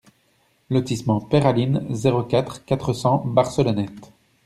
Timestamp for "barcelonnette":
3.23-4.11